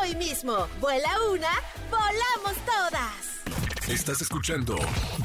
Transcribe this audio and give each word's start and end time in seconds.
hoy 0.00 0.14
mismo. 0.16 0.68
Vuela 0.80 1.10
una, 1.30 1.50
volamos 1.90 2.54
todas. 2.64 3.34
Estás 3.88 4.22
escuchando 4.22 4.76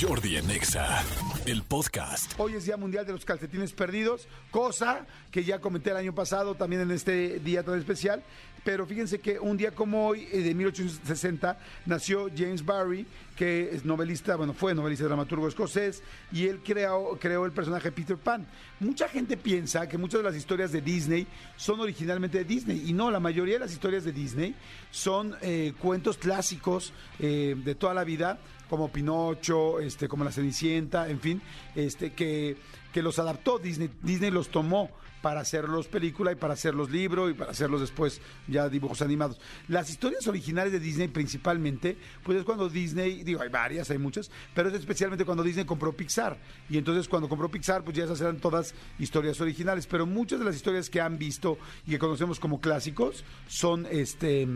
Jordi 0.00 0.38
Anexa, 0.38 1.04
el 1.44 1.62
podcast. 1.62 2.32
Hoy 2.38 2.54
es 2.54 2.64
Día 2.64 2.78
Mundial 2.78 3.04
de 3.04 3.12
los 3.12 3.24
Calcetines 3.24 3.72
Perdidos, 3.72 4.28
cosa 4.50 5.06
que 5.30 5.44
ya 5.44 5.60
comenté 5.60 5.90
el 5.90 5.98
año 5.98 6.14
pasado 6.14 6.54
también 6.54 6.82
en 6.82 6.90
este 6.90 7.38
día 7.40 7.62
tan 7.62 7.78
especial. 7.78 8.22
Pero 8.66 8.84
fíjense 8.84 9.20
que 9.20 9.38
un 9.38 9.56
día 9.56 9.70
como 9.70 10.08
hoy, 10.08 10.26
eh, 10.32 10.40
de 10.40 10.52
1860, 10.52 11.56
nació 11.86 12.28
James 12.36 12.64
Barry, 12.64 13.06
que 13.36 13.70
es 13.72 13.84
novelista, 13.84 14.34
bueno, 14.34 14.54
fue 14.54 14.74
novelista 14.74 15.04
dramaturgo 15.04 15.46
escocés, 15.46 16.02
y 16.32 16.48
él 16.48 16.60
creó, 16.64 17.16
creó 17.20 17.46
el 17.46 17.52
personaje 17.52 17.92
Peter 17.92 18.16
Pan. 18.16 18.44
Mucha 18.80 19.08
gente 19.08 19.36
piensa 19.36 19.88
que 19.88 19.96
muchas 19.96 20.18
de 20.18 20.24
las 20.24 20.34
historias 20.34 20.72
de 20.72 20.80
Disney 20.80 21.28
son 21.56 21.78
originalmente 21.78 22.38
de 22.38 22.44
Disney, 22.44 22.82
y 22.90 22.92
no, 22.92 23.08
la 23.12 23.20
mayoría 23.20 23.54
de 23.54 23.60
las 23.60 23.72
historias 23.72 24.02
de 24.02 24.10
Disney 24.10 24.56
son 24.90 25.36
eh, 25.42 25.72
cuentos 25.80 26.18
clásicos 26.18 26.92
eh, 27.20 27.54
de 27.56 27.74
toda 27.76 27.94
la 27.94 28.02
vida, 28.02 28.40
como 28.68 28.88
Pinocho, 28.88 29.78
este, 29.78 30.08
como 30.08 30.24
La 30.24 30.32
Cenicienta, 30.32 31.08
en 31.08 31.20
fin, 31.20 31.40
este, 31.76 32.14
que, 32.14 32.56
que 32.96 33.02
los 33.02 33.18
adaptó 33.18 33.58
Disney, 33.58 33.90
Disney 34.00 34.30
los 34.30 34.48
tomó 34.48 34.88
para 35.20 35.40
hacerlos 35.40 35.86
película 35.86 36.32
y 36.32 36.34
para 36.34 36.54
hacerlos 36.54 36.90
libro 36.90 37.28
y 37.28 37.34
para 37.34 37.50
hacerlos 37.50 37.82
después 37.82 38.22
ya 38.48 38.70
dibujos 38.70 39.02
animados. 39.02 39.38
Las 39.68 39.90
historias 39.90 40.26
originales 40.28 40.72
de 40.72 40.80
Disney 40.80 41.08
principalmente, 41.08 41.98
pues 42.22 42.38
es 42.38 42.44
cuando 42.44 42.70
Disney, 42.70 43.22
digo, 43.22 43.42
hay 43.42 43.50
varias, 43.50 43.90
hay 43.90 43.98
muchas, 43.98 44.30
pero 44.54 44.70
es 44.70 44.74
especialmente 44.76 45.26
cuando 45.26 45.42
Disney 45.42 45.66
compró 45.66 45.92
Pixar. 45.92 46.38
Y 46.70 46.78
entonces 46.78 47.06
cuando 47.06 47.28
compró 47.28 47.50
Pixar, 47.50 47.84
pues 47.84 47.94
ya 47.94 48.04
esas 48.04 48.22
eran 48.22 48.38
todas 48.38 48.74
historias 48.98 49.38
originales. 49.42 49.86
Pero 49.86 50.06
muchas 50.06 50.38
de 50.38 50.46
las 50.46 50.56
historias 50.56 50.88
que 50.88 51.02
han 51.02 51.18
visto 51.18 51.58
y 51.86 51.90
que 51.90 51.98
conocemos 51.98 52.40
como 52.40 52.62
clásicos 52.62 53.26
son 53.46 53.86
este 53.90 54.48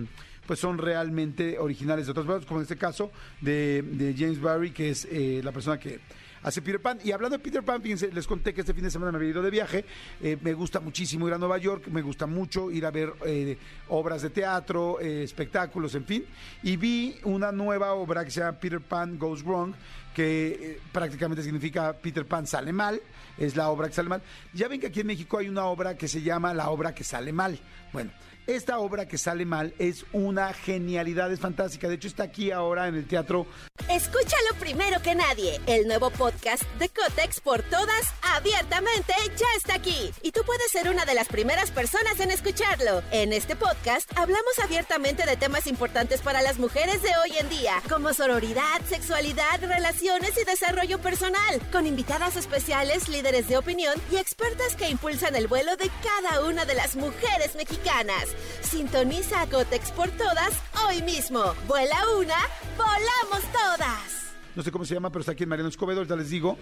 pues 0.51 0.59
son 0.59 0.79
realmente 0.79 1.61
originales 1.61 2.07
de 2.07 2.11
otras 2.11 2.27
cosas, 2.27 2.45
como 2.45 2.59
en 2.59 2.63
este 2.63 2.77
caso 2.77 3.13
de, 3.41 4.17
James 4.19 4.41
Barry, 4.41 4.73
que 4.73 4.91
es 4.91 5.07
eh, 5.09 5.41
la 5.45 5.53
persona 5.53 5.79
que 5.79 6.01
hace 6.43 6.61
Peter 6.61 6.83
Pan. 6.83 6.99
Y 7.05 7.13
hablando 7.13 7.39
de 7.39 7.41
Peter 7.45 7.63
Pan, 7.63 7.81
fíjense, 7.81 8.11
les 8.11 8.27
conté 8.27 8.53
que 8.53 8.63
este 8.63 8.75
fin 8.75 8.83
de 8.83 8.91
semana 8.91 9.13
me 9.13 9.19
había 9.19 9.31
ido 9.31 9.43
de 9.43 9.51
viaje. 9.51 9.85
Eh, 10.21 10.37
me 10.43 10.53
gusta 10.53 10.81
muchísimo 10.81 11.29
ir 11.29 11.35
a 11.35 11.39
Nueva 11.39 11.59
York, 11.59 11.87
me 11.87 12.03
gusta 12.03 12.27
mucho 12.27 12.69
ir 12.73 12.85
a 12.85 12.91
ver 12.91 13.13
eh, 13.27 13.57
obras 13.91 14.23
de 14.23 14.31
teatro, 14.31 14.99
espectáculos, 14.99 15.95
en 15.95 16.05
fin. 16.05 16.25
Y 16.65 16.77
vi 16.77 17.17
una 17.23 17.53
nueva 17.53 17.93
obra 17.93 18.25
que 18.25 18.33
se 18.33 18.41
llama 18.41 18.59
Peter 18.59 18.81
Pan 18.81 19.21
Goes 19.21 19.45
Wrong, 19.45 19.73
que 20.13 20.81
prácticamente 20.91 21.45
significa 21.45 21.93
Peter 21.93 22.27
Pan 22.27 22.45
sale 22.45 22.73
mal, 22.73 23.01
es 23.39 23.55
la 23.55 23.69
obra 23.69 23.87
que 23.87 23.95
sale 23.95 24.09
mal. 24.09 24.23
Ya 24.53 24.67
ven 24.67 24.81
que 24.81 24.89
aquí 24.89 24.99
en 24.99 25.07
México 25.07 25.39
hay 25.39 25.49
una 25.49 25.67
obra 25.67 25.97
que 25.97 26.09
se 26.09 26.23
llama 26.23 26.53
La 26.55 26.71
obra 26.71 26.93
que 26.93 27.05
sale 27.05 27.33
mal. 27.33 27.57
Bueno, 27.93 28.11
esta 28.57 28.79
obra 28.79 29.07
que 29.07 29.19
sale 29.19 29.45
mal 29.45 29.75
es 29.79 30.05
una 30.13 30.53
genialidad, 30.53 31.33
es 31.33 31.41
fantástica. 31.41 31.89
De 31.89 31.95
hecho, 31.95 32.09
está 32.09 32.25
aquí 32.25 32.51
ahora 32.51 32.89
en 32.89 32.97
el 32.97 33.07
teatro. 33.07 33.47
Escúchalo 33.89 34.55
primero 34.59 35.01
que 35.03 35.15
nadie. 35.15 35.61
El 35.67 35.87
nuevo 35.87 36.11
podcast 36.11 36.63
de 36.79 36.89
Cotex 36.89 37.41
por 37.41 37.63
todas, 37.63 38.15
abiertamente, 38.23 39.15
ya 39.37 39.47
está 39.57 39.75
aquí. 39.75 40.13
Y 40.23 40.33
tú 40.33 40.43
puedes 40.45 40.71
ser 40.71 40.89
una 40.89 41.05
de 41.05 41.15
las 41.15 41.29
primeras 41.29 41.71
personas 41.71 42.19
en 42.21 42.31
escucharlo. 42.31 43.03
En 43.11 43.33
este 43.33 43.57
podcast 43.57 44.11
hablamos 44.17 44.59
abiertamente 44.63 45.27
de 45.27 45.37
temas 45.37 45.67
importantes 45.67 46.21
para 46.21 46.43
las 46.43 46.59
mujeres 46.59 47.03
de 47.03 47.11
hoy 47.23 47.37
en 47.39 47.49
día, 47.49 47.83
como 47.89 48.13
sororidad, 48.13 48.81
sexualidad, 48.89 49.61
relaciones 49.61 50.37
y 50.41 50.45
desarrollo 50.45 51.01
personal, 51.01 51.61
con 51.73 51.87
invitadas 51.87 52.37
especiales, 52.37 53.09
líderes 53.09 53.49
de 53.49 53.57
opinión 53.57 53.95
y 54.11 54.17
expertas 54.17 54.77
que 54.77 54.91
impulsan 54.91 55.37
el 55.37 55.47
vuelo 55.47 55.77
de 55.77 55.91
cada 56.03 56.45
una 56.45 56.65
de 56.65 56.75
las 56.75 56.97
mujeres 56.97 57.55
mexicanas. 57.57 58.29
Sintoniza 58.63 59.41
a 59.41 59.47
Gotex 59.47 59.91
por 59.93 60.11
todas 60.11 60.61
hoy 60.87 61.03
mismo. 61.03 61.55
Vuela 61.67 61.97
una, 62.19 62.37
volamos 62.77 63.43
todas. 63.53 64.35
No 64.55 64.63
sé 64.63 64.71
cómo 64.71 64.85
se 64.85 64.95
llama, 64.95 65.11
pero 65.11 65.21
está 65.21 65.33
aquí 65.33 65.45
en 65.45 65.49
Mariano 65.49 65.69
Escobedo, 65.69 66.03
ya 66.05 66.17
les 66.17 66.31
digo. 66.31 66.59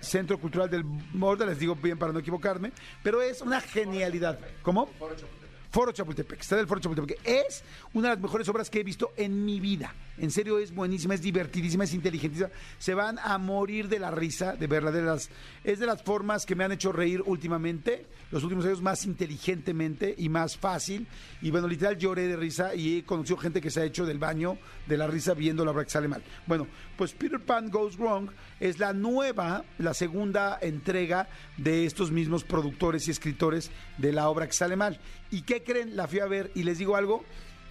Centro 0.00 0.38
Cultural 0.38 0.68
del 0.68 0.84
Morda, 0.84 1.46
les 1.46 1.58
digo 1.58 1.74
bien 1.76 1.98
para 1.98 2.12
no 2.12 2.18
equivocarme, 2.18 2.72
pero 3.02 3.22
es 3.22 3.40
una 3.40 3.60
genialidad. 3.60 4.38
¿Cómo? 4.62 4.88
Foro 5.74 5.90
Chapultepec, 5.90 6.40
está 6.40 6.54
del 6.54 6.68
Foro 6.68 6.80
Chapultepec. 6.80 7.18
Es 7.24 7.64
una 7.94 8.10
de 8.10 8.14
las 8.14 8.22
mejores 8.22 8.48
obras 8.48 8.70
que 8.70 8.78
he 8.78 8.84
visto 8.84 9.12
en 9.16 9.44
mi 9.44 9.58
vida. 9.58 9.92
En 10.18 10.30
serio, 10.30 10.60
es 10.60 10.72
buenísima, 10.72 11.14
es 11.14 11.22
divertidísima, 11.22 11.82
es 11.82 11.92
inteligentísima. 11.92 12.48
Se 12.78 12.94
van 12.94 13.18
a 13.18 13.36
morir 13.38 13.88
de 13.88 13.98
la 13.98 14.12
risa, 14.12 14.54
de 14.54 14.68
verdaderas. 14.68 15.30
Es 15.64 15.80
de 15.80 15.86
las 15.86 16.00
formas 16.04 16.46
que 16.46 16.54
me 16.54 16.62
han 16.62 16.70
hecho 16.70 16.92
reír 16.92 17.20
últimamente, 17.26 18.06
los 18.30 18.44
últimos 18.44 18.64
años, 18.66 18.82
más 18.82 19.04
inteligentemente 19.04 20.14
y 20.16 20.28
más 20.28 20.56
fácil. 20.56 21.08
Y 21.42 21.50
bueno, 21.50 21.66
literal 21.66 21.98
lloré 21.98 22.28
de 22.28 22.36
risa 22.36 22.72
y 22.76 22.98
he 22.98 23.04
conocido 23.04 23.38
gente 23.38 23.60
que 23.60 23.72
se 23.72 23.80
ha 23.80 23.84
hecho 23.84 24.06
del 24.06 24.20
baño 24.20 24.56
de 24.86 24.96
la 24.96 25.08
risa 25.08 25.34
viendo 25.34 25.64
la 25.64 25.72
obra 25.72 25.82
que 25.82 25.90
sale 25.90 26.06
mal. 26.06 26.22
Bueno, 26.46 26.68
pues 26.96 27.14
Peter 27.14 27.40
Pan 27.40 27.68
Goes 27.68 27.96
Wrong 27.96 28.30
es 28.60 28.78
la 28.78 28.92
nueva, 28.92 29.64
la 29.78 29.92
segunda 29.92 30.56
entrega 30.62 31.28
de 31.56 31.84
estos 31.84 32.12
mismos 32.12 32.44
productores 32.44 33.08
y 33.08 33.10
escritores 33.10 33.72
de 33.98 34.12
la 34.12 34.28
obra 34.28 34.46
que 34.46 34.52
sale 34.52 34.76
mal. 34.76 35.00
¿Y 35.32 35.42
qué 35.42 35.63
creen? 35.64 35.96
La 35.96 36.06
fui 36.06 36.20
a 36.20 36.26
ver 36.26 36.50
y 36.54 36.62
les 36.62 36.78
digo 36.78 36.96
algo, 36.96 37.24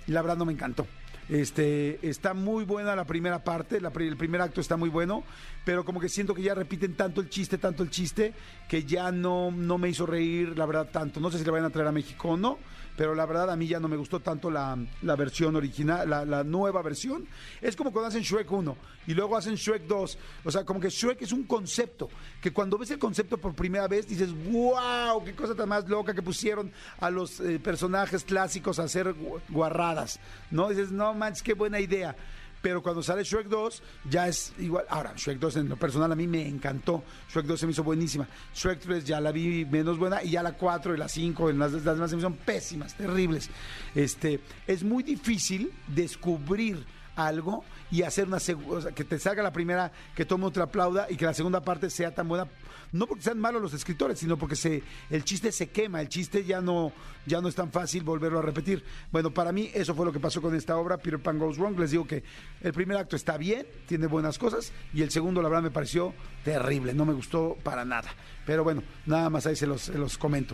la 0.08 0.22
verdad 0.22 0.38
no 0.38 0.46
me 0.46 0.54
encantó. 0.54 0.88
Este, 1.30 2.00
está 2.08 2.34
muy 2.34 2.66
buena 2.66 2.96
la 2.96 3.06
primera 3.06 3.44
parte, 3.44 3.78
el 3.78 4.18
primer 4.18 4.42
acto 4.42 4.62
está 4.62 4.76
muy 4.76 4.90
bueno, 4.90 5.24
pero 5.64 5.86
como 5.86 6.00
que 6.00 6.10
siento 6.10 6.34
que 6.34 6.42
ya 6.42 6.54
repiten 6.54 6.96
tanto 6.96 7.22
el 7.22 7.30
chiste, 7.30 7.58
tanto 7.58 7.84
el 7.84 7.90
chiste, 7.90 8.34
que 8.68 8.84
ya 8.84 9.12
no, 9.12 9.52
no 9.52 9.78
me 9.78 9.90
hizo 9.90 10.06
reír, 10.06 10.58
la 10.58 10.66
verdad, 10.66 10.90
tanto. 10.92 11.20
No 11.20 11.32
sé 11.32 11.40
si 11.40 11.46
le 11.46 11.52
van 11.52 11.64
a 11.64 11.70
traer 11.70 11.88
a 11.88 11.92
México 11.92 12.30
o 12.30 12.38
no, 12.38 12.58
pero 12.96 13.16
la 13.16 13.26
verdad 13.26 13.50
a 13.50 13.56
mí 13.56 13.68
ya 13.68 13.80
no 13.80 13.88
me 13.88 13.98
gustó 13.98 14.20
tanto 14.20 14.52
la, 14.52 14.78
versión 15.18 15.56
original, 15.56 16.10
la, 16.10 16.44
nueva 16.44 16.82
versión. 16.82 17.28
Es 17.62 17.76
como 17.76 17.92
cuando 17.92 18.10
hacen 18.10 18.22
Shrek 18.22 18.52
1 18.52 18.78
y 19.08 19.14
luego 19.14 19.36
hacen 19.36 19.56
Shrek 19.56 19.84
2. 19.88 20.18
O 20.44 20.52
sea, 20.52 20.64
como 20.64 20.80
que 20.80 20.90
Shrek 20.90 21.22
es 21.22 21.32
un 21.32 21.44
concepto, 21.44 22.10
que 22.42 22.52
cuando 22.52 22.78
ves 22.78 22.92
el 22.92 23.00
concepto 23.00 23.38
por 23.38 23.56
primera 23.56 23.88
vez 23.88 24.08
dices, 24.08 24.32
wow, 24.52 25.24
qué 25.24 25.34
cosa 25.34 25.56
tan 25.56 25.70
más 25.70 25.88
loca 25.90 26.14
que 26.14 26.22
pusieron 26.22 26.72
a 27.00 27.10
los 27.10 27.40
eh, 27.40 27.60
personajes 27.60 28.24
clásicos 28.24 28.80
a 28.80 28.84
hacer 28.84 29.16
guarradas. 29.50 30.20
¿No? 30.52 30.70
Dices, 30.70 30.92
no 30.92 31.13
manches, 31.14 31.44
qué 31.44 31.54
buena 31.54 31.80
idea 31.80 32.16
pero 32.64 32.82
cuando 32.82 33.04
sale 33.04 33.26
Shrek 33.26 33.48
2 33.50 33.84
ya 34.10 34.30
es 34.30 34.54
igual. 34.58 34.86
Ahora, 34.90 35.14
Shrek 35.18 35.38
2 35.38 35.58
en 35.58 35.70
lo 35.70 35.76
personal 35.76 36.10
a 36.14 36.16
mí 36.16 36.28
me 36.28 36.48
encantó. 36.48 37.04
Shrek 37.30 37.46
2 37.46 37.60
se 37.60 37.66
me 37.66 37.74
hizo 37.74 37.84
buenísima. 37.84 38.26
Shrek 38.56 38.80
3 38.80 39.04
ya 39.04 39.20
la 39.20 39.34
vi 39.34 39.66
menos 39.66 40.00
buena 40.00 40.24
y 40.24 40.30
ya 40.30 40.42
la 40.42 40.54
4 40.54 40.96
y 40.96 40.98
la 40.98 41.10
5, 41.10 41.52
las, 41.52 41.74
las 41.74 41.84
demás 41.84 42.10
se 42.10 42.16
me 42.16 42.22
son 42.22 42.36
pésimas, 42.36 42.96
terribles. 42.96 43.50
Este, 43.94 44.40
es 44.66 44.82
muy 44.82 45.04
difícil 45.04 45.74
descubrir 45.88 46.86
algo 47.16 47.64
y 47.92 48.02
hacer 48.04 48.28
una 48.28 48.40
segunda, 48.40 48.92
que 48.92 49.04
te 49.04 49.20
salga 49.20 49.44
la 49.44 49.54
primera, 49.54 49.92
que 50.16 50.26
tome 50.26 50.46
otra 50.46 50.64
aplauda 50.64 51.08
y 51.10 51.16
que 51.16 51.26
la 51.26 51.34
segunda 51.34 51.62
parte 51.62 51.90
sea 51.90 52.14
tan 52.14 52.28
buena, 52.28 52.48
no 52.92 53.08
porque 53.08 53.24
sean 53.24 53.40
malos 53.40 53.62
los 53.62 53.74
escritores, 53.74 54.20
sino 54.20 54.38
porque 54.38 54.56
se, 54.56 54.84
el 55.10 55.24
chiste 55.24 55.52
se 55.52 55.70
quema, 55.70 56.02
el 56.02 56.10
chiste 56.10 56.44
ya 56.44 56.62
no, 56.62 56.92
ya 57.26 57.42
no 57.42 57.48
es 57.48 57.56
tan 57.56 57.72
fácil 57.72 58.04
volverlo 58.04 58.40
a 58.40 58.42
repetir. 58.42 58.84
Bueno, 59.12 59.32
para 59.32 59.52
mí 59.52 59.70
eso 59.74 59.96
fue 59.96 60.06
lo 60.06 60.12
que 60.12 60.20
pasó 60.20 60.42
con 60.42 60.56
esta 60.56 60.78
obra, 60.78 60.98
Peter 60.98 61.20
Pan 61.20 61.40
Goes 61.40 61.58
Wrong. 61.58 61.78
Les 61.80 61.92
digo 61.92 62.06
que 62.06 62.24
el 62.62 62.74
primer 62.74 62.98
acto 62.98 63.16
está 63.16 63.38
bien, 63.38 63.66
tiene 63.88 64.08
buenas 64.08 64.38
cosas, 64.38 64.72
y 64.94 65.02
el 65.02 65.12
segundo, 65.12 65.42
la 65.42 65.50
verdad, 65.50 65.64
me 65.64 65.72
pareció 65.72 66.14
terrible, 66.44 66.94
no 66.94 67.06
me 67.06 67.14
gustó 67.14 67.58
para 67.64 67.84
nada. 67.84 68.10
Pero 68.46 68.64
bueno, 68.64 68.84
nada 69.06 69.30
más 69.30 69.46
ahí 69.48 69.56
se 69.56 69.66
los, 69.66 69.84
se 69.84 69.98
los 69.98 70.18
comento. 70.18 70.54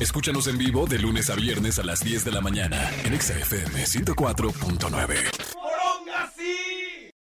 Escúchanos 0.00 0.46
en 0.48 0.58
vivo 0.58 0.86
de 0.86 0.98
lunes 0.98 1.30
a 1.30 1.36
viernes 1.36 1.78
a 1.78 1.84
las 1.84 2.00
10 2.00 2.24
de 2.24 2.32
la 2.32 2.40
mañana 2.40 2.90
en 3.04 3.18
XFM 3.18 3.84
104.9. 3.84 5.47